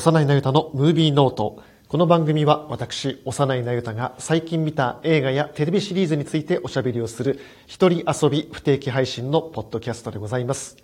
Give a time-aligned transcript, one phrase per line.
[0.00, 1.62] 幼いなゆたのムービーノート。
[1.86, 10.78] この番組は私、幼いなゆたが最近見た映画やテレビシリーズについておしゃべりをする一人遊び不定期配信のポッドキャストでございます。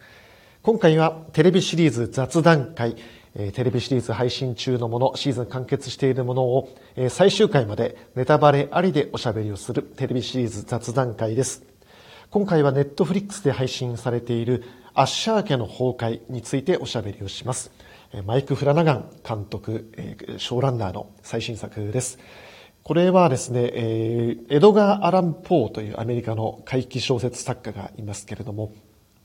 [0.61, 2.97] 今回はテレビシリーズ雑談会、
[3.55, 6.77] テレビシリーズ配信中のもの、シーズン完結しているものを
[7.09, 11.65] 最終回までネタバレありでおしゃべりをするテレビシリーズ雑談会です。
[12.29, 17.71] 今回はネットフリックスで配信されているアッシャー家の崩壊についておしゃべりをします。
[18.25, 19.93] マイク・フラナガン監督、
[20.39, 22.19] ショーランナーの最新作です。
[22.83, 28.73] これはですね、エドガー・アラン・ポーというアメリカの怪奇小説作家がいますけれども、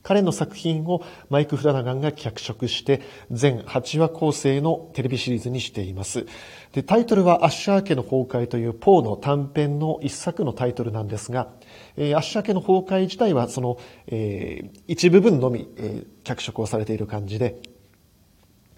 [0.02, 6.26] 彼の作品をマイク・フラナガンが脚色して全8話構成のテレビシリーズにしています。
[6.72, 11.48] でタイトルはアッシャー家の崩壊というポーの短編の一作のタイトルなんですが、
[11.96, 17.60] え、アッシャー家の崩壊自体はその、えー、一部分のみ、えー、脚色をされている感じで、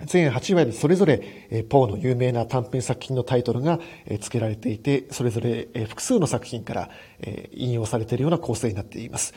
[0.00, 3.78] 全8話でそれぞれ、ポーの有名な短編作品のタイトルが
[4.20, 6.91] 付けられていて、それぞれ複数の作品から
[7.53, 9.34] 引用されているような構成になっています。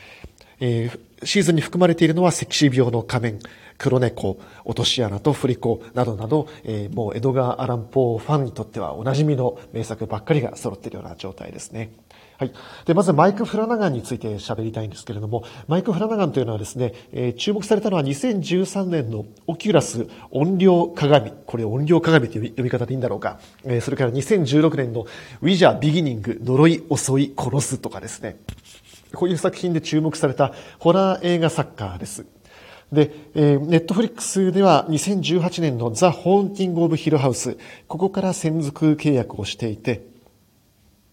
[0.60, 3.40] シーズンに含まれているのはセクシー病の仮面、
[3.78, 11.92] 黒猫、落とし穴と振り子などなど、えー、もうエドガー・アラン・ポーファンにとってはおなじみの名作ばっかりが揃っているような状態ですね。
[12.38, 12.52] はい。
[12.86, 21.34] で、まずマイク・フラナガンについて喋りたいんですけれども、マイク・フラナガンというのはですね、えー、注目されたのは2013年のオキュラス音量鏡。
[21.46, 23.40] これ音量鏡という呼び方でいいんだろうか。
[23.64, 25.08] えー、それから2016年の
[25.42, 28.38] ウィジャー・ビギニング、呪い、襲い、殺すとかですね。
[29.14, 32.26] こういう作品で注目されたホラー映画作家です。
[32.92, 37.58] で、えー、ネットフリックスでは2018年のザ・ホーンティング・オブ・ヒルハウス、
[37.88, 40.08] ここから専属契約をしていて、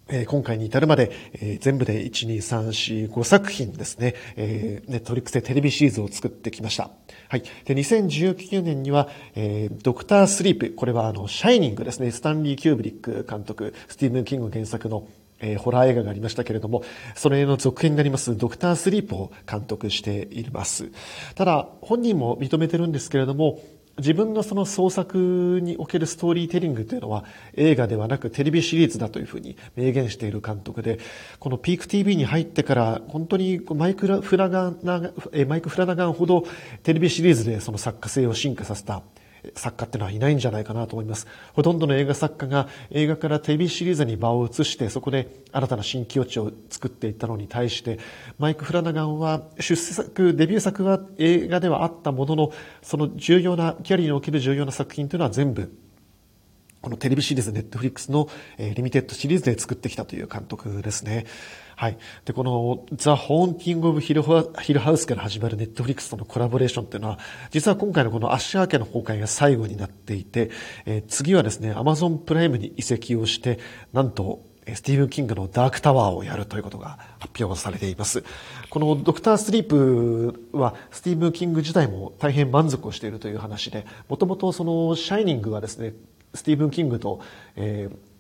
[0.09, 6.91] え今回に至るまで、え全部で1、2、3、4、5作品ですね、えー、ネットフリックスでテレビシリーズを作ってきました。
[7.29, 7.43] はい。
[7.65, 15.09] で、2019年には、えー、ドクタースリープ、これはあの、シャイニングですね、スタンリー・キューブリック監督、スティーブン・キング原作の
[15.45, 16.83] えー、ホラー映画がありましたけれども、
[17.15, 20.91] それの続編になりますドクタースリープを監督しています。
[21.35, 23.61] ただ、本人も認めてるんですけれども、
[23.99, 27.25] 自分のその創作におけるストーリーテリングというのは
[27.55, 30.99] 映画ではなくテレビシリーズだというふうに明言している監督で、
[31.39, 34.79] このピーク TV に入ってから本当にマイクフラガン、
[35.47, 36.45] マイク・フラナガンほど
[36.83, 39.03] テレビシリーズでその作家性を進化させた
[39.55, 41.27] 作家ってのはいないんじゃないかなと思います。
[41.53, 47.99] ほとんどの映画作家が映画からテレビシリーズに場を移してそこで新たな新境地を作っていったのに対して
[48.39, 55.73] マイク・フラナガンは出世作、デビュー作は映画ではあったもののその重要な、キャリアにおける重要な作品というのは全部
[56.85, 58.29] このテレビシリーズ、ネットフリックスの、
[58.59, 61.25] えー、リミテッドシリーズで作ってきたという監督ですね。
[61.77, 61.99] はい。
[62.25, 64.43] で、この、ザ・ホーンティング・オブ・ヒルハ
[64.93, 67.19] ウスから始まるネットフリックスとのコラボレーションっていうのは、
[67.51, 70.51] 実は今回のこのアッシャー家の崩壊が最後になっていて、
[70.87, 73.59] えー、次はですね、アマゾンプライムに移籍をして、
[73.93, 74.43] なんと、
[74.73, 78.25] スティーブン・キングのダークタワーをやるということが発表されています。
[78.71, 85.93] このドクター・スリープはスティーブン・キング自体も大変満足をしているという話で、もともとそのシャイニングはですね、
[86.33, 87.21] スティーブン・キングと、
[87.57, 88.14] えー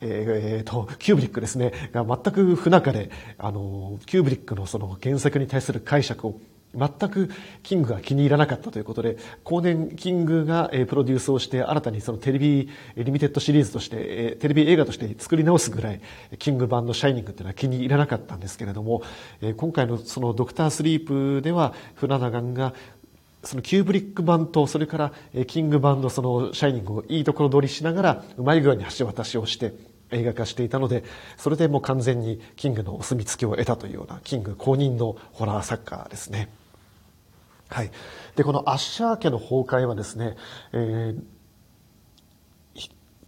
[0.00, 6.40] えー、と、キューブリックですね、が全く不仲で、あの、キューブリックのその原作に対する解釈を
[6.74, 7.30] 全く
[7.62, 16.00] キングが気に入らなかったということで、後年キングがプロデュースをして新たにそのテレビリミテッドシリーズとして、テレビ映画として作り直すぐらい、
[16.38, 19.02] キング版のシャイニングっていうのは気に入らなかったんですけれども、
[19.56, 22.72] 今回のそのドクタースリープでは、フラナガンが
[23.42, 25.12] そのキューブリック版と、それから
[25.46, 29.72] キング版のそのシャイニングをいいところ取りしながら、うまい具合に橋渡しをして、
[30.12, 31.04] 映画化していたので、
[31.36, 36.50] それでもう完全にキングのお墨付きを得たというような、キング公認のホラー作家ですね。
[37.68, 37.90] はい。
[38.36, 40.36] で、このアッシャー家の崩壊はですね、
[40.72, 41.22] えー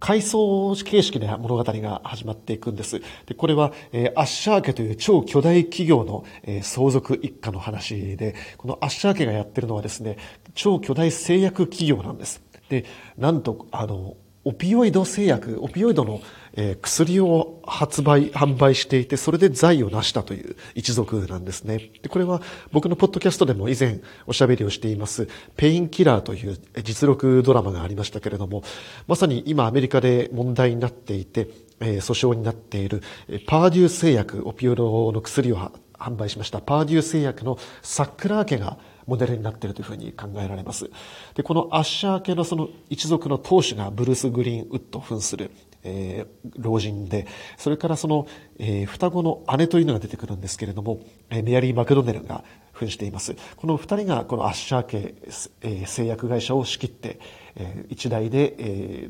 [0.03, 2.99] 回想形式で物語が始まっていくんです。
[3.25, 10.17] で、これは、えー、アッシャー家という超巨大企業の、えー、相続一家の話で、このアッシャー家がやってるのはですね、
[10.55, 12.43] 超巨大製薬企業なんです。
[12.67, 12.83] で、
[13.17, 16.21] なんと、あの、オピオイド製薬、オピオイドの、
[16.55, 21.91] え、薬を発売、販売していて、それで財を成したという一族なんですね。
[22.01, 22.41] で、これは
[22.71, 28.63] 僕のポッドキャストでも以前おしゃべりをしています、ペインキラーという実録ドラマがありましたけれども、
[29.07, 31.47] まさに今アメリカで問題になっていて、
[31.79, 33.01] え、訴訟になっている、
[33.47, 40.89] パーデュー製薬、オピオイドの薬を販売しましたパーデュー製薬のサックラー家がモデルになっているというふうに考えられます。
[41.35, 45.51] で、このアッシャー家のその一族の当主がブルース・グリーンウッド扮する、
[45.83, 47.27] えー、老人で、
[47.57, 48.27] それからその、
[48.59, 53.35] えー、双子の姉というのが出てくるんですけれども、えー、メアリー・マクドネルが扮しています。
[53.55, 55.15] この二人がこのアッシャー家、
[55.61, 57.19] えー、製薬会社を仕切って、
[57.55, 59.09] えー、一代で、え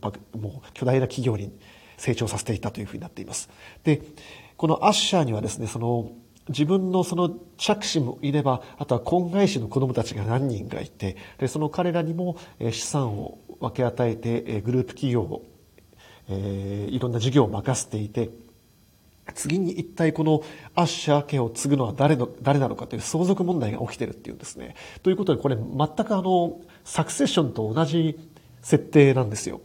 [0.00, 1.52] ー、もう巨大な企業に
[1.96, 3.50] 成長させていたというふうになっています。
[3.84, 4.02] で、
[4.56, 6.12] このアッシャーにはですね、その
[6.48, 12.36] 自分のその着手もいれば、あとは婚外子の子供たちが何人かいて、でその彼らにも
[12.70, 15.44] 資産を分け与えて、グループ企業を、
[16.28, 18.30] えー、いろんな事業を任せていて、
[19.34, 20.42] 次に一体この
[20.74, 24.74] アッシャー家を継ぐのは誰の、誰なのかという相続問題が起きてるっていうんですね。
[25.02, 28.18] ということで、これ全くあの、サクセッションと同じ
[28.62, 29.60] 設定なんですよ。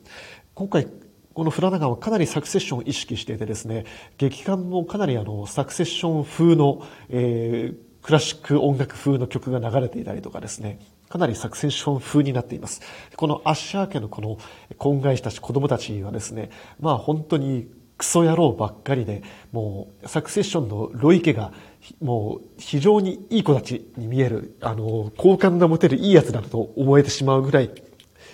[0.54, 0.88] 今回、
[1.38, 3.86] このフラナガンはかなりサクセッションを意識していてですね、
[4.18, 10.80] 劇感もかなりあの、サクセッション風の、えー、クラシック音楽風の曲が流れていたりとかですね、
[11.10, 12.82] かなりサクセッション風になっています。
[13.16, 14.40] このアッシャー家のこの
[14.80, 16.50] 婚外子たち、子供たちはですね、
[16.80, 17.68] まあ本当に
[18.00, 21.54] クソ野郎ばっかりで、もうサクセッションのロイ家が
[22.02, 27.70] もう非常にいい子たちに見える、あの、好感が持てるいい奴だと思えてしまうぐらい、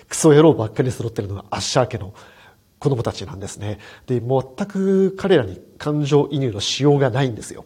[0.08, 2.14] クソ野郎ばっかり揃ってるのがアッシャー家の
[2.84, 3.78] 子供たちなんですね。
[4.06, 7.64] で、全く彼らに感情移入のしようがないんですよ。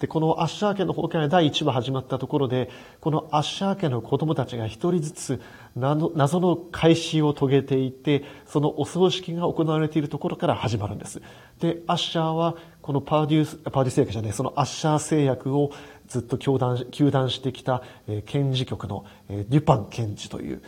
[0.00, 2.70] で、このアッシャー家の崩壊が第1話始まったところで、
[3.02, 5.42] このアッシャー家の子供たちが一人ずつ
[5.74, 11.20] 謎の開始を遂げていて、そのお葬式が行われているところから始まるんです。
[11.60, 15.72] で、アッシャーは、このパーデュース、パーデュース製薬じゃない、そのアッシャー製薬を
[16.08, 20.62] ずっと教団、求断してきた、えー、検事局の、えー、デュパン検事という、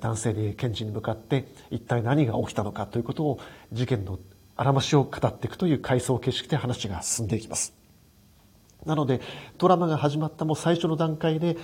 [0.00, 3.40] 男性で検事に向かって一体何が起きたのかということを
[3.72, 4.18] 事件の
[4.56, 7.74] あらましを語っていくという回想形式で話が進んでいきます。
[8.86, 9.20] なので
[9.58, 11.56] ドラマが始まったも最初の段階で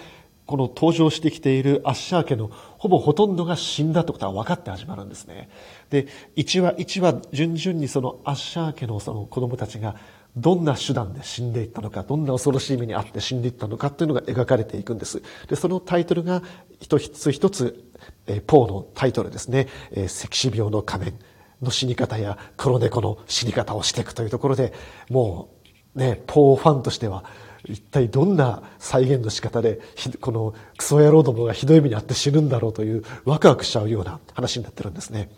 [0.51, 5.49] この登場してきているアッシャー家のほぼほとんどが死んだってことは分かって始まるんですね。
[5.91, 9.95] で、1話1話順々にそのアッシャー家のその子供たちが
[10.37, 15.23] どんな手段で死んでいったのか、どんな恐ろしい目にあって死んでいったのかというのが描かれていくんです。
[15.49, 16.43] で、そのタイトルが
[16.81, 17.91] 一つ一つ
[18.27, 21.15] えポーのタイトルですね、え赤死病の仮面
[21.63, 24.73] の死に方や黒猫の死に方をしていくというところで、
[25.11, 25.51] も
[25.95, 27.25] うね、ポーファンとしては、
[27.67, 29.81] 一体どんな再現の仕方で、
[30.21, 35.29] このクソ野郎どもがひどい目にあって死ぬんだろうというワクワクしちゃうような話になってるんですね。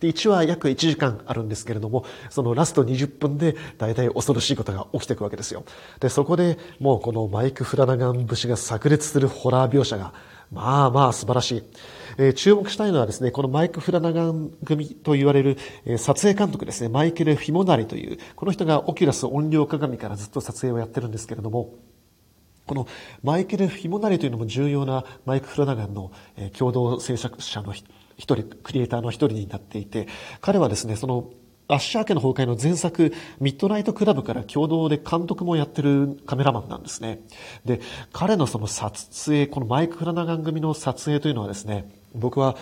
[0.00, 5.64] で、1話約1時間あるんですけれども、そのラスト20分で大体恐ろしいことが起きていくわけですよ。
[6.00, 10.12] で、そこでもうこのマイク・フラナガン節が炸裂するホラー描写が、
[10.50, 11.62] まあまあ素晴らしい。
[12.18, 21.74] えー、注目したいのはですね、このマイク・フラナガン組と言われる、え、撮影監督ですね、マイケル・フィモナリという、この人がオキュラス音量鏡からずっと撮影をやってるんですけれども、
[22.66, 22.86] この
[23.22, 27.72] マイケル・フィモナリというのも重要なマイク・フラナガンの、え、共同制作者の
[28.20, 30.06] 一人、クリエイターの一人になっていて、
[30.40, 31.30] 彼はですね、その
[31.68, 37.20] アッシャー家の崩壊の前作、ミッドナイトクラブから共同で監督もやってるカメラマンなんですね。
[37.64, 37.80] で、
[38.12, 42.56] 彼のその撮影、このマイク・フラナガン組の撮影というのはですね、僕は、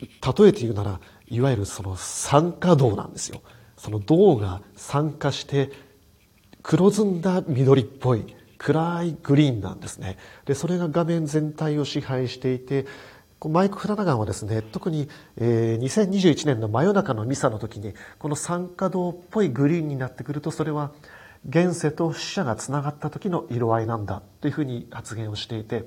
[0.00, 3.42] 例えて言うなら、いわゆるその酸化銅なんですよ。
[3.76, 5.70] その銅が酸化して、
[6.62, 10.18] 黒ずんだ緑っぽい、暗いグリーンなんですね。
[10.46, 12.86] で、それが画面全体を支配していて、
[13.48, 20.92] マイク・フラナガンはですね、特に、えー、2021年の真夜中のミサの時に、この酸化銅っぽいグリーンになってくると、それは
[21.48, 25.84] 現世と死者が繋がった時の色合いなんだというふうに発言をしていて、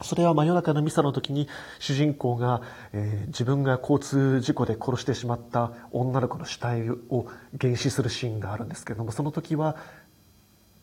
[0.00, 1.48] それは真夜中のミサの時に
[1.80, 2.62] 主人公が、
[2.92, 7.26] えー、自分が交通事故で殺してしまった女の子の死体を
[7.60, 9.76] 原始するシーンがあるんですけれども、その時は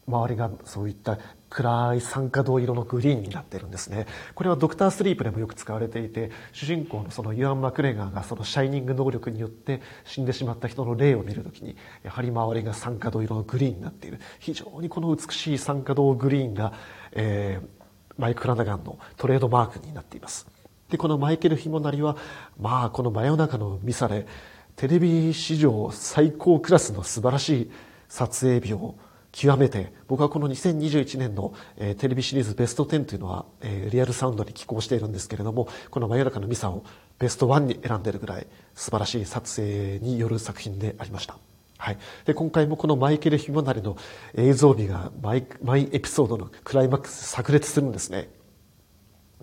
[0.07, 1.17] 周りがそういった
[1.49, 4.05] 暗い酸化銅色のグリーンになっているんですね。
[4.35, 14.19] これはドクタースリープでもよく使われていて、主人公のそのユアン・マクレガーがそのシャイニング能力によって死んでしまった人の霊を見るときに、やはり周りが酸化銅色のグリーンになっている。
[14.39, 16.73] 非常にこの美しい酸化銅グリーンが、
[17.13, 17.83] えー、
[18.17, 20.47] マイク・ラナガンのトレードマークになっています。
[20.89, 22.15] で、このマイケル・ヒモナリは、
[22.59, 24.27] まあ、この真夜中のミサで、
[24.75, 27.71] テレビ史上最高クラスの素晴らしい
[28.09, 28.95] 撮影日を
[29.35, 36.85] 極めて、僕はこの2021年の、えー、テレビシリーズベスト10というのは、えー、リアルサウンドに寄稿しているんですけれども、この真夜中のミサを
[37.19, 41.37] ベスト1に選んでいるぐらい素晴らしい撮影による作品でありました。
[41.77, 41.97] はい。
[42.23, 43.97] で、今回もこのマイケル・ヒモナリの
[44.35, 45.43] 映像美がマイ
[45.91, 48.29] エピソードのクライマックス炸裂するんですね。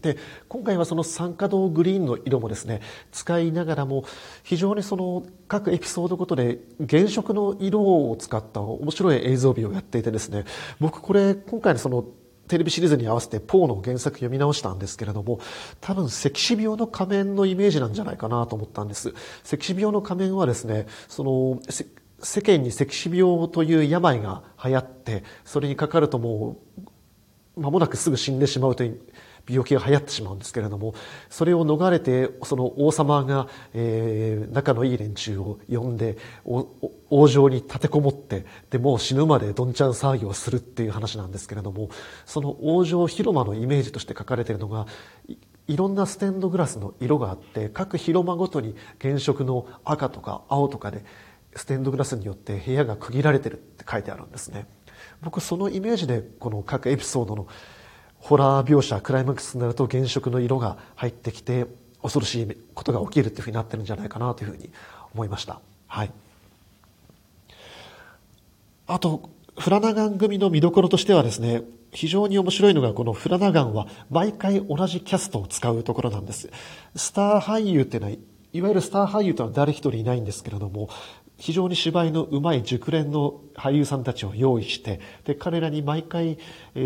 [0.01, 0.17] で、
[0.49, 2.81] 今回はその酸化銅グリーンの色もですね、
[3.13, 4.05] 使いながらも、
[4.43, 6.59] 非常にその各エピソードごとで
[6.89, 10.45] 原色の色を使った面白い映像美をやっていてですね、
[10.81, 12.05] 僕これ今回のその
[12.49, 15.41] テレビシリーズに合わせてポーの原作読み直したんですけれども、
[15.81, 19.15] 多分赤死病の仮面のイメージなんじゃないかなと思ったんです。
[19.51, 21.61] 赤死病の仮面はですね、その、
[22.25, 26.59] 世間に赤死病という病が流行って、それにかかるとも
[27.57, 29.01] う、間もなくすぐ死んでしまうという
[29.49, 30.95] 病気が流行ってしまうんですけれども、
[31.31, 41.91] それを逃れて、その王様が、えー、仲のいい連中を呼んで、王城に立てこもって、で、もう死ぬまでどんちゃん騒ぎをするっていう話なんですけれども、
[42.25, 44.87] その王城広間のイメージとして書かれているのが、
[45.69, 51.05] いろんなステンドグラスの色があって、各広間ごとに原色の赤とか青とかで、
[51.55, 54.67] ステンドグラスによって部屋が区切られてるって書いてあるんですね。
[55.23, 57.47] 僕そのイメージでこの各エピソードの
[58.23, 61.67] ホラー描写、クライマックスになると原色の色が入ってきて、
[62.03, 64.71] 恐ろしいことが起きるっていうふうになってるんじゃないかなというふうに
[65.13, 65.61] 思いました。
[65.89, 66.11] はい。
[68.87, 71.63] あと、フラナガン組の見どころとしてはですね、
[71.93, 76.49] 非常に面白いのがこのフラナガンは毎回同じキャストを使うところなんです。
[76.95, 78.17] スター俳優っていうのは、
[78.53, 80.89] いわゆるスター俳優とは誰一人いないんですけれども、
[81.43, 86.39] 非常に芝居の上手い熟練の俳優さんたちを用意して、で、彼らに毎回、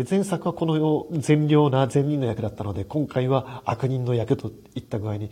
[0.09, 5.29] 前作はこの善良な善人の役だったので、今回は悪人の役といった具合に、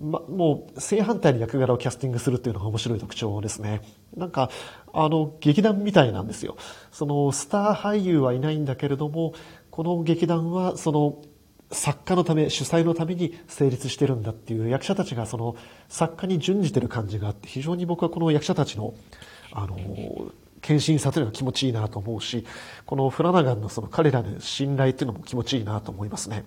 [0.00, 3.80] ま、もう正反対の役柄をキャスティングするっていうのが面白い特徴ですね。
[4.16, 4.50] なんか、
[4.92, 6.56] あの、劇団みたいなんですよ。
[6.90, 9.34] その、スター俳優はいないんだけれども、
[9.70, 11.22] この劇団は、その、
[11.70, 15.56] 作家のため、主催のために成立してるんだっていう役者たちがその
[15.88, 18.94] 作家に準じてる感じがあって、非常に僕はこの役者たちの、
[19.52, 19.76] あの、
[20.60, 22.46] 献身さというのが気持ちいいなと思うし、
[22.86, 26.44] このフラナガンのその彼らの信頼っていうのも気持ちいいなと思いますね。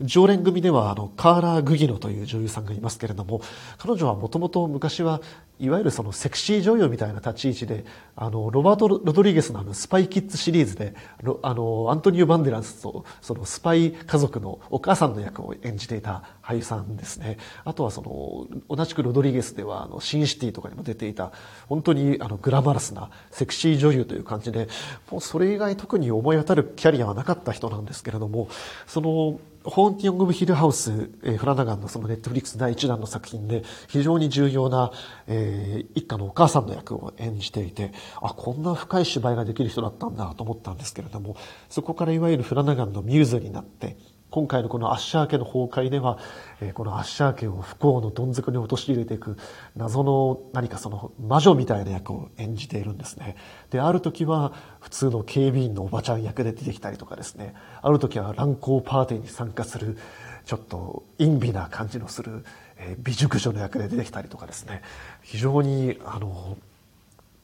[0.00, 3.40] 常連組ではあのカーラー・グギノという女優さんがいますけれども
[3.78, 5.20] 彼女はもともと昔は
[5.60, 7.84] いわゆるそのセクシー女優みたいな立ち位置で
[8.16, 10.94] あのロバート・ロドリゲスのあのスパイキッズシリーズで
[11.42, 17.38] あのアントニオ・バンデランスとそのスパイ家族のお母さんの役を演じていた俳優さんですね。
[17.64, 21.30] あとはその同じくロドリゲスではあのシンシティとかにも出ていた
[21.68, 24.68] 本当にあのグラマラスなセクシー女優という感じで
[25.10, 28.48] もうそれ以外特に思い当たるキャリアはなかった人なんですけれども
[28.86, 34.92] そのホーンティング・ブ・ヒルハウス、えー、フラナガンのそのネットフリックス第一弾の作品で非常に重要な、
[35.26, 41.36] えー、一家のお母さんの役を演じていて、あ、こんな深い芝居ができる人だったんだと思ったんですけれども、
[41.70, 43.96] そこからいわゆるフラナガンのミューズになって、
[44.34, 46.18] 今回のこのアッシャー家の崩壊では、
[46.60, 49.36] えこのアッシャー家を不幸のどん底に陥れていく
[49.76, 53.36] 謎の何かその魔女みたいな役を演じているんですね。
[53.70, 59.96] で、ある時は普通の警備員のおばちゃん役で出てきたりとかですね、ある時は乱交パーティーに参加する
[60.44, 62.44] ちょっと陰微な感じのする、
[62.76, 64.82] え美熟女の役で出てきたりとかですね、
[65.22, 66.58] 非常にあの、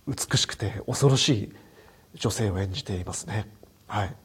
[0.08, 1.52] 美しくて恐ろしい
[2.16, 3.48] 女性を演じていますね。
[3.86, 4.16] はい。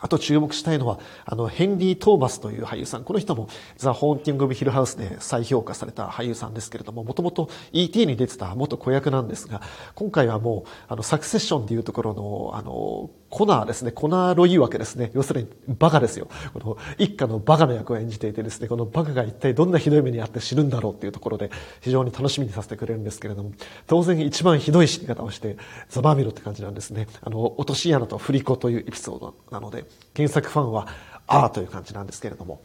[0.00, 3.04] あと注目したいのは、あの、ヘンリー・トーマスという俳優さん。
[3.04, 9.60] この人も、ザ・ホーンティング・オブ・ヒルハウスで再評価された俳優さんですけれども、もともと ET に出てた元子役なんですが、
[9.94, 13.92] 今回はもう、あの、サクセッションでいうところの、あの、コナーですね。
[13.92, 15.10] コナーロイわけですね。
[15.14, 16.28] 要するに、バカですよ。
[16.54, 23.52] この、一家のバカの役を演じていてですね、このバカが一体どんなひどい目にあって死ぬんだろうっていうところで、非常に楽しみにさせてくれるんですけれども、
[23.86, 25.58] 当然一番ひどい死に方をして、
[25.90, 27.06] ザバーミロって感じなんですね。
[27.20, 29.84] あの、落とし穴と振り子というエピソードなので、
[30.16, 30.88] 原作ファンは、
[31.26, 32.62] ああという感じなんですけれども。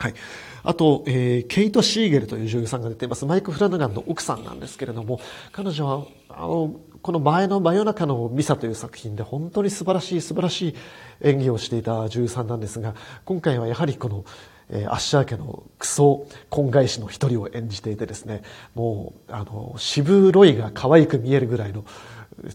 [0.00, 0.14] はい。
[0.62, 3.26] あと、えー、ケイト・シーゲルという女優さんが出ています。
[3.26, 5.20] マイク・フラナガンの奥さんなんですけれども、
[5.52, 10.74] 彼女は、あの、この前の真夜中のミサという作品で本当に素晴らしい素晴らしい
[11.20, 12.94] 演技をしていた女優さんなんですが、
[13.26, 14.24] 今回はやはりこの、
[14.70, 18.40] えー、アッシャー家のクソ婚外子の一人を演じていてですね、
[18.74, 21.84] もう、あの、渋ロイが可愛く見えるぐらいの、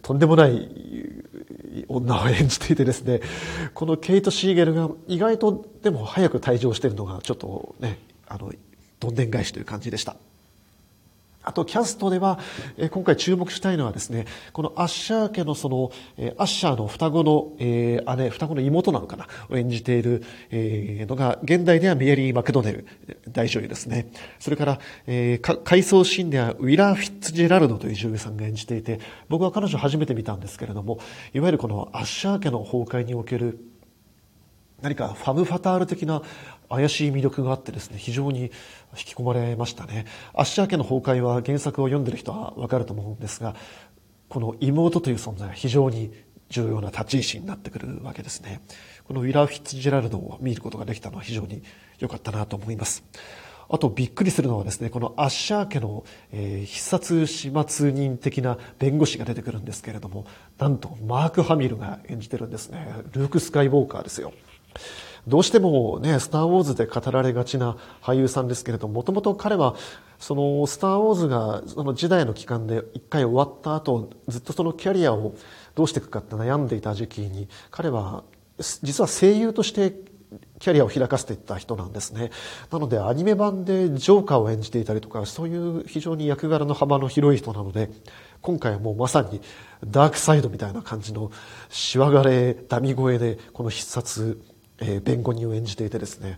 [0.01, 0.69] とんでもない
[1.87, 3.21] 女を演じていてですね、
[3.73, 8.51] このケイト・シーゲルが意外とでも早く退場しているのがちょっとね、あの、
[8.99, 10.15] どんでん返しという感じでした。
[11.45, 12.39] あと、キャストでは、
[12.77, 22.87] え今回注目したいのはですね、このアッシャー家のその、えアッシャーの双子の、えー、姉、双子の妹なのかな、を演じている、えー、のが、現代ではメアリー・マクドネル、
[23.29, 24.07] 大女優ですね。
[24.39, 28.99] それから、えー、回想シーンではウィラー・フィッツジェラルドという女優さんが演じていて、
[29.29, 30.99] 僕は彼女初めて見たんですけれども、
[31.33, 33.59] いわゆるこのアッシャー家の崩壊における
[34.81, 36.21] 何かファム・ファタール的な
[36.69, 38.49] 怪しい魅力があってですね、非常に引
[38.93, 40.05] き込まれましたね。
[40.33, 43.55] アッシャー家の崩壊は原作を読んでる人はわかると思うんですが、
[44.29, 46.11] この妹という存在が非常に
[46.49, 48.61] 重要な立ち位置になってくるわけですね。
[49.07, 51.63] このウィラー・フィッツジェラルドを見ることができたのは非常に
[51.99, 53.03] 良かったなと思います。
[53.67, 60.25] あとびっくりするのはですね、このアッシャー家の、えー、必殺始末人的な弁護士が出てくるんですけれども、
[60.57, 62.87] なんとマーク・ハミルが演じてるんですね。
[63.11, 64.33] ルーク・スカイウォーカーですよ。
[65.27, 69.75] どうしてもね、スター・ウォーズで語られがちな俳優さんですけれども、もともと彼は、
[70.19, 75.35] その、スター・ウォーズが、その時代の期間で一回終わった後、ずっとそのキャリアを
[75.73, 78.23] どうしていくかって悩んでいた時期に、彼は、
[78.59, 79.93] 実は声優として
[80.59, 82.31] キャリアを開かせていった人なんですね。
[82.71, 87.89] なのでアニメ版でジョーカーを演じていたりとか、そういう非常に役柄の幅の広い人なので、
[88.41, 89.41] 今回はもうまさに
[89.85, 91.31] ダークサイドみたいな感じの
[91.69, 94.39] しわがれ、ダミ声でこの必殺、
[94.79, 96.37] えー、弁護人を演じていてですね、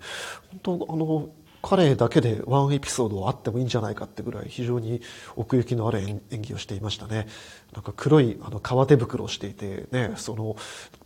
[0.64, 1.30] 本当あの、
[1.62, 5.02] 彼だけでワンエピソードあってもいいんじゃないかってぐらい非常に
[5.36, 7.28] 奥行きのある演技をしていましたね。
[7.74, 10.56] なんか黒いあの革手袋をしていてね、その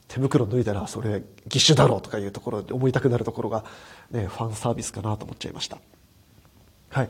[0.08, 3.64] 手袋脱いだらそれ義手だろうとかいうところで思いたくなるところが
[4.12, 5.78] ね、ファンサービスかなと思っちゃいました。
[6.90, 7.10] はい。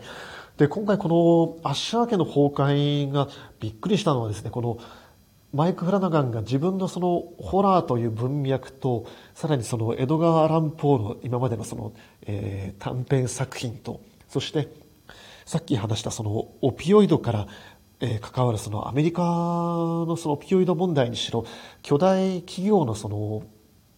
[0.57, 3.27] で、今回このアッシャー家の崩壊が
[3.59, 4.77] びっくりしたのはですね、この
[5.53, 11.93] マイク・フラナガンが自分のそのホラーという文脈と、さらにその江戸川アラン・ポーの今までのその、
[12.25, 14.69] えー、短編作品と、そして
[15.45, 17.47] さっき話したそのオピオイドから、
[17.99, 21.45] えー、関わるそのアメリカのそのオピオイド問題にしろ、
[21.81, 23.43] 巨大企業のその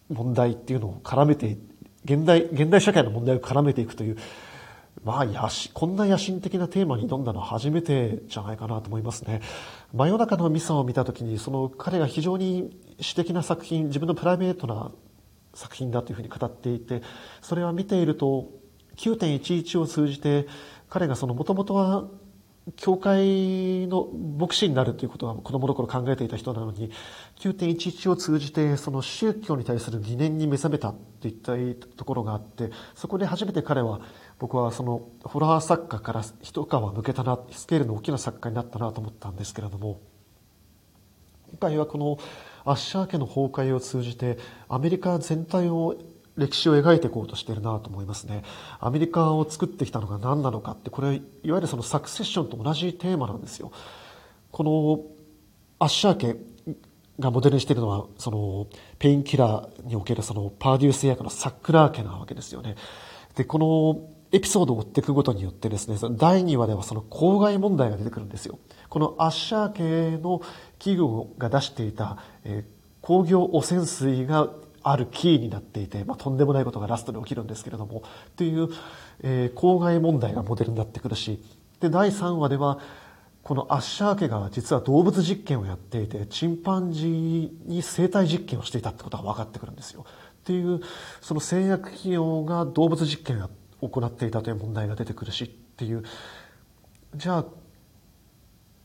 [0.08, 1.56] 問題っていうのを絡めて、
[2.04, 4.18] 現代、現代社会の問題を絡めていくという、
[5.04, 9.40] まあ、やし、こんな野心的なテーマに挑んだのは初めてじゃないかなと思いますね。
[9.92, 14.90] 真夜中のミサを見た時に、その彼が非常に詩的な作品、自分のプライベートな
[15.54, 17.02] 作品だというふうに語っていて、
[17.42, 18.50] それは見ていると、
[18.96, 20.46] 9.11を通じて、
[20.88, 22.04] 彼がそのもともとは
[22.76, 26.90] 教会の牧師になるということは子供の頃考えていた人なのに、
[27.36, 34.00] 9.11を通じてその宗教に対する疑念に目覚めたといったところがあって、そこで初めて彼は、
[34.38, 40.00] 僕はそのホラー作家から一皮抜けたな、スケールの大きな作家になったなと思ったんですけれども、
[41.50, 42.18] 今回はこの
[42.64, 45.96] アッシャー家の崩壊を通じてアメリカ全体を
[46.36, 48.42] 歴史を描いていこうとしているなと思いますね。
[48.80, 53.70] アメリカを作ってきたのが何なのかって、これは、いわゆるそのサクセッションと同じテーマなんですよ。
[54.50, 55.00] この、
[55.78, 56.36] アッシャー家
[57.20, 58.66] がモデルにしているのは、その、
[58.98, 62.74] ペインキラーにおけるその、パーデュース役のサックラー家なわけですよね。
[63.36, 68.58] で、この、エピソードを追っていくことによってですね、第2話ではその公害問題が出てくるんですよ。
[68.88, 70.42] このアッシャー系の
[70.80, 74.48] 企業が出していた、えー、工業汚染水が
[74.84, 78.02] あるキーになっていて、まあ、とんでもないことがラストで起きるんですけれども、
[78.36, 78.68] という、
[79.22, 81.42] えー、公害問題がモデルになってくるし、
[81.80, 82.78] で、第3話では、
[83.42, 90.04] このアッシャー家が実は動物実験をやっていて、チンパンジーに生体実験をしていたってことが分かってくるんですよ。
[90.06, 90.80] っていう、
[91.20, 93.42] その製薬企業が動物実験
[93.80, 96.04] を行っていたという問題が出てくるしっていう、
[97.16, 97.44] じゃあ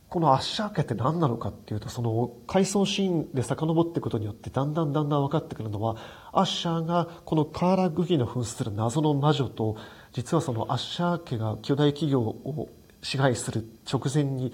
[0.09, 5.97] このアッシャー家って何なのかっていうと、その回想シーンで遡っていくことによってだんだんだんだん分かってくるのは、
[6.31, 9.75] アッシャーがこのカーラ・グギの扮する謎の魔女と、
[10.11, 12.69] 実はそのアッシャー家が巨大企業を
[13.03, 14.51] 支配する直前に、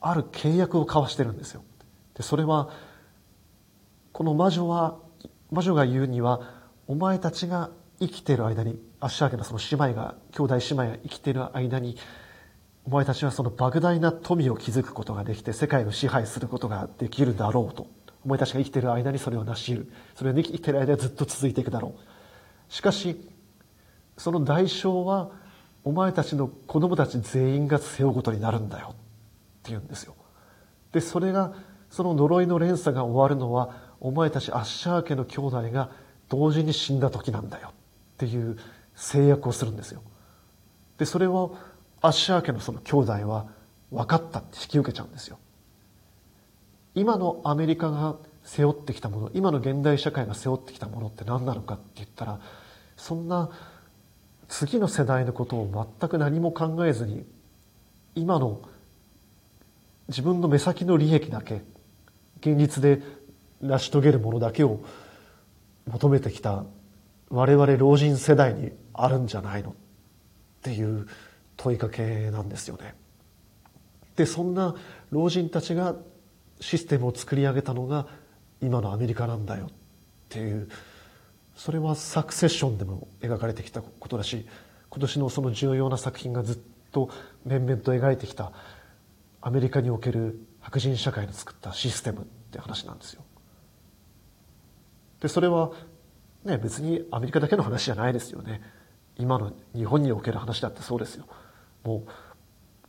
[0.00, 1.62] ある契約を交わしてるんですよ。
[2.14, 2.70] で、それは、
[4.12, 4.96] この魔女は、
[5.52, 6.40] 魔女が言うには、
[6.88, 11.96] お前たちが生きてる間に、アッシャー家のその姉妹が、兄弟姉妹が生きてる間に、
[12.86, 17.88] お前たちはその莫大な富を築くことができて世界を支配することができるだろうと。
[18.24, 19.92] お前たちが生きている間にそれを成し得る。
[20.14, 22.72] それが生きている間はずっと続いていくだろう。
[22.72, 23.28] しかし、
[24.16, 25.30] その代償は、
[25.84, 28.88] お前たちの子供たち全員が背負うことになるんだよ。
[28.90, 28.92] っ
[29.62, 30.14] て言うんですよ。
[30.92, 31.54] で、それが、
[31.90, 35.90] その呪いの連鎖が終わるのは、お前たちアッシャー家の兄弟が
[36.28, 37.72] 同時に死んだ時なんだよ。
[38.14, 38.56] っていう
[38.94, 40.02] 制約をするんですよ。
[40.98, 41.56] で、それを
[42.06, 43.46] アッシャー家のその兄弟は
[43.90, 45.38] 分かったって引き受けちゃうんですよ。
[46.94, 52.40] 今のアメリカが背負ってきたもの、今の現代社会が背負ってきたものって何なのかって言ったら、
[52.96, 53.50] そんな
[54.48, 57.26] 次の世代のことを全く何も考えずに、
[58.14, 58.62] 今の
[60.08, 61.62] 自分の目先の利益だけ、
[62.38, 63.02] 現実で
[63.60, 64.80] 成し遂げるものだけを
[65.86, 66.64] 求めてきた
[67.30, 69.74] 我々老人世代にあるんじゃないのっ
[70.62, 71.08] ていう
[71.56, 72.94] 問いかけなんですよね。
[74.16, 74.74] でそんな
[75.10, 75.94] 老人たちが
[76.60, 78.06] システムを作り上げたのが
[78.62, 79.68] 今のアメリカなんだよっ
[80.28, 80.68] ていう
[81.54, 84.46] それはサクセッションでも描かれてきたことだし
[84.88, 86.58] 今年のその重要な作品がずっ
[86.92, 87.10] と
[87.44, 88.52] 面々と描いてきた
[89.42, 93.22] アメリカにおける白人社会の作ったシステムって話なんですよ。
[95.20, 95.72] でそれは
[96.44, 98.62] ね別にアメリカだけの話じゃないですよね。
[99.18, 101.26] 今の日本における話だってそうですよ。
[101.86, 102.10] もう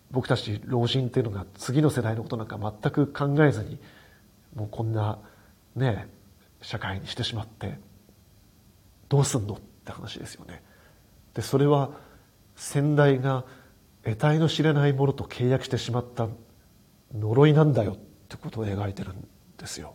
[0.09, 3.77] 僕たち老人っていうのが次の世代のことなんか全く考えずに
[4.55, 5.19] もうこんな
[5.75, 6.07] ね
[6.61, 7.77] 社会にしてしまって
[9.07, 10.63] どうすんのって話ですよね。
[11.35, 11.91] でそれは
[12.55, 13.45] 先代が
[14.03, 16.27] 得体の知れないものと契約してしまった
[17.13, 19.93] 呪いなんだよってことを描いてるんですよ。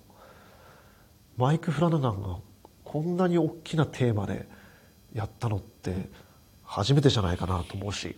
[1.36, 2.38] マイク・フラナガンが
[2.84, 4.46] こんなに大きなテーマで
[5.12, 6.08] やったのって
[6.62, 8.16] 初めてじゃないかなと思うし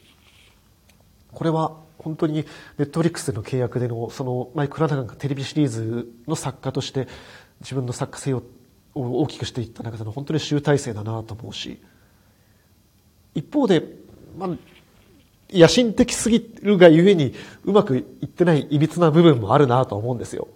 [1.34, 2.44] これは本当に
[2.78, 7.08] ネットフリックスでの契約でのそのマイク・ラナガンがテレビシリーズの作家として
[7.60, 8.42] 自分の作家性を
[8.94, 11.80] 大きくしていった中での本当に集大成だなと思うし
[13.34, 13.82] 一方で、
[14.38, 14.50] まあ、
[15.50, 20.48] 野心的すぎるがゆえにうまくいってない歪な部分もあるなと思うんですよ。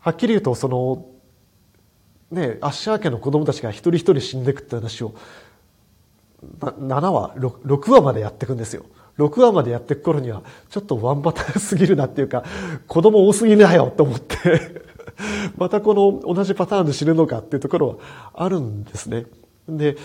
[0.00, 1.06] はっきり言うとその
[2.30, 5.14] ねアッシャー家の子供たちが一人一人死んでいくって話を
[6.60, 8.84] 7話 6, 6話までやっていくんですよ。
[9.18, 12.44] 6話までやっていく頃にはちょっとワンパターンすぎるなっていうか
[12.86, 14.82] 子供多すぎだよと思って
[15.56, 17.96] またこの同じパターンで死ぬのかっていうところは
[18.34, 19.26] あるんですね。
[19.68, 19.96] で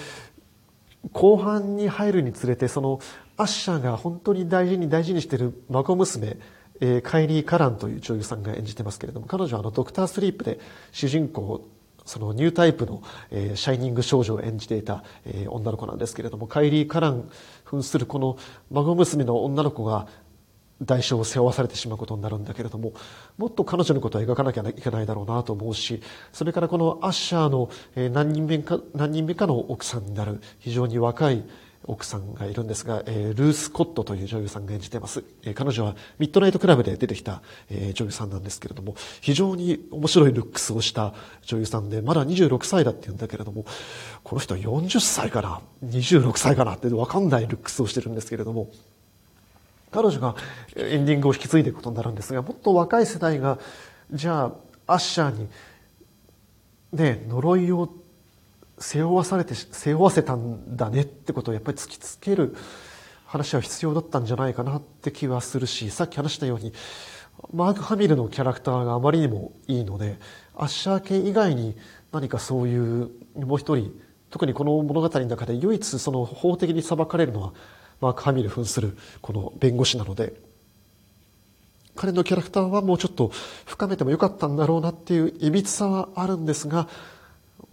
[1.14, 3.00] 後半に入るにつれてその
[3.38, 6.38] アッシャーが本当に大事に大事にしてる孫娘、
[6.82, 10.60] えー、カイリー・カランという女優さんが演じてますけれども彼女はあのドクタースリープで
[10.92, 11.66] 主人公
[12.08, 17.30] そのニュータイプの、えー、シャイニング少女を演じていた、えー、女の子なんですけれどもカイリー・カラン
[17.70, 18.38] 扮するこの
[18.72, 20.08] 孫娘の女の子が
[20.82, 22.94] 代償を背負わされてしまうことになるんだけれども
[23.38, 26.02] もっと彼女のことは描かなきゃいけないだろうなと思うし
[26.32, 27.70] それからこのアッシャーの
[28.12, 31.44] 何人目か何人目かの奥さんになる非常に若い
[31.86, 41.14] 奥さんがいるんですが、えー、ルース・コットという女優さんが演じています、えー、彼女はミッドナイトクラブで出てきた、えー、女優さんなんですけれども非常に面白いルックスをした
[41.44, 43.66] 女優さんでまだ26歳だって言うんだけれども
[44.24, 48.70] この人は40歳かな26歳かなって分かんないルックスをしてるんですけれども
[49.92, 50.36] 彼女が
[50.76, 53.58] エンディングを引き継いでいくことになるんですがもっと若い世代が
[54.12, 54.52] じゃ
[54.88, 55.48] あアッシャーに
[56.94, 57.90] ね呪いを
[58.80, 62.56] 背負わされて背負わせたんだねってことをやっぱり突きつける
[63.26, 66.74] 話は必要だったんじゃないかなって気はするしさっき話したように
[67.54, 70.18] マーク・ハミルのキャラクターがあまりにもいいので
[70.56, 71.76] アッシャー系以外に
[72.12, 73.94] 何かそういうもう一人
[74.30, 77.54] 特にこの物語の中で唯一その法的に裁かれるのは
[78.00, 80.34] マーク・ハミル扮するこの弁護士なので
[81.96, 83.32] 彼のキャラクターはもうちょっと
[83.66, 86.88] 深めてもよかったんだろうなっていういびつさはあるんですが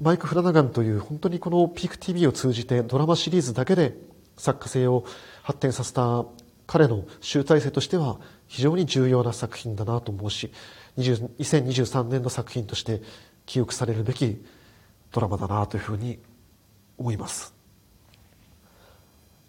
[0.00, 3.96] マイク・フラナガンという本当にこのピーク TV を通じてドラマシリーズだけで
[4.36, 5.04] 作家性を
[5.42, 6.24] 発展させた
[6.66, 10.50] 彼の集大成としては非常に重要な作品だなと思うし
[10.98, 13.02] 2023年の作品として
[13.46, 14.44] 記憶されるべき
[15.12, 16.18] ドラマだなというふうに
[16.98, 17.54] 思います。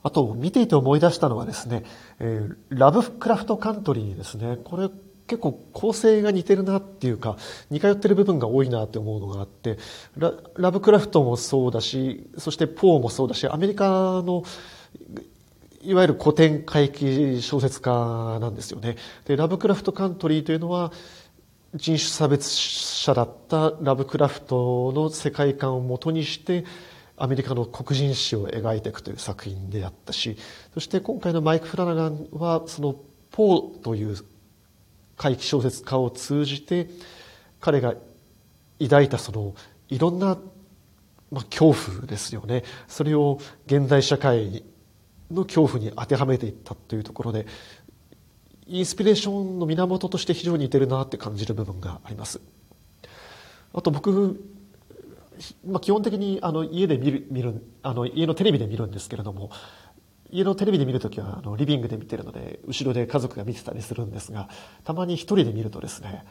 [0.03, 1.83] あと、見ていて思い出したのはですね、
[2.19, 4.57] えー、ラブクラフトカントリーですね。
[4.63, 4.89] これ
[5.27, 7.37] 結構構成が似てるなっていうか、
[7.69, 9.77] 似通ってる部分が多いなって思うのがあって、
[10.17, 14.43] ララブクラフトもそうだし、そしてポーもそうだし、アメリカの
[15.81, 18.97] いわゆる古典回帰小説家なんですよね。
[19.25, 20.91] で、ラブクラフトカントリーというのは、
[21.73, 26.65] 人種差別者だったラブクラフトの世界観をもとにして、
[27.17, 30.37] アメリカの黒人史を描いていくという作品であったし
[30.73, 32.95] そして今回のマイク・フラナガンはその
[33.31, 34.17] ポーという
[35.17, 36.89] 怪奇小説家を通じて
[37.59, 37.95] 彼が
[38.81, 39.55] 抱いたその
[39.89, 40.37] いろんな、
[41.31, 44.63] まあ、恐怖ですよねそれを現代社会
[45.31, 47.47] の恐怖に当てはめていったというところで
[48.67, 52.41] インスピレーションの源として非常に似てるなって感じる部分があります。
[53.73, 54.41] あと僕
[55.65, 59.51] まあ、基本的にあの家で見る見るあの家のテレビで見るんですけれども
[60.35, 64.49] 家のテレビで見るときはあのリビングで見てるので後ろで家族が見てたりするんですが
[64.83, 66.25] たまに一人で見るとですね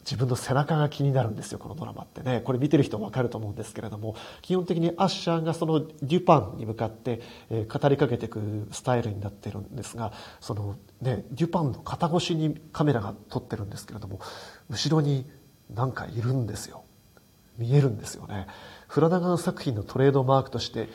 [0.00, 14.20] 自分の背中が気になるんですよこのドラマってねこれ見てる人分かると思うんですけれども基本的にアッシャーがそのデュパンに向かって、えー、語りかけていくスタイルになってるんですがその、ね、デュパンの肩越しにカメラが撮ってるんですけれども
[14.70, 15.26] 後ろに
[15.74, 16.84] 何かいるんですよ
[17.58, 18.46] 見えるんですよね。
[18.86, 20.88] フラナガン作品のトレードマークとして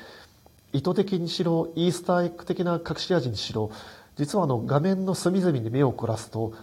[0.73, 3.71] 意図的にしろイースターエッグ的な隠し味にしろ
[4.15, 6.53] 実はあの画面の隅々に目を凝らすと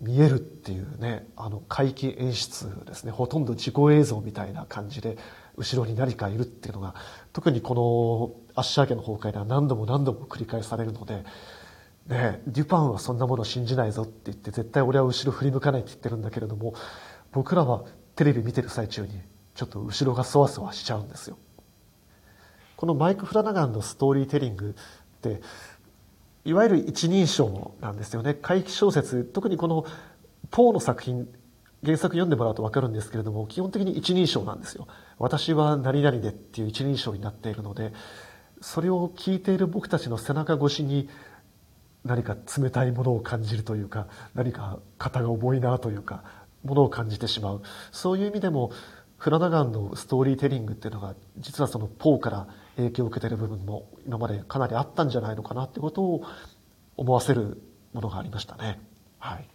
[0.00, 5.16] 見えるっていうねあの怪奇演出ですねほとんど自己映像みたいな感じで
[5.56, 6.94] 後ろに何かいるっていうのが
[7.32, 11.24] 特にこのアッシャー家の崩壊では何度も何度も繰り返されるので、
[12.08, 16.74] ね、デュパンはそんなものを信じないぞって言って絶対俺は後ろ振り向かないって言ってるんだけれども
[17.32, 17.84] 僕らは
[18.16, 19.20] テレビ見てる最中に
[19.54, 21.38] ちょっと後ろがそわそわしちゃうんですよ。
[22.76, 24.74] このマイク・フラナガンのストーリーテリング
[25.18, 25.40] って
[26.44, 28.34] いわゆる一人称なんですよね。
[28.34, 29.84] 怪奇小説特にこの
[30.50, 31.28] ポーの作品
[31.84, 34.86] 原作読んでもらうと分かるんですけれども基本的に一人称なんですよ。
[35.18, 37.92] 私は何々でっていう一人称になっているので
[38.60, 41.08] それを聞いている僕たちの背中越しに
[42.04, 46.22] 何か冷たいものを感じるというか何か肩が重いなというか
[46.64, 47.62] ものを感じてしまう。
[47.90, 48.70] そういう意味でも
[49.18, 56.22] フラナガンのストーリーテリングっていうのが実はそのポーから影響を受けている部分も今までかなりあったんじゃないのかなってことを
[56.96, 57.62] 思わせる
[57.92, 58.80] ものがありましたね。
[59.18, 59.48] はい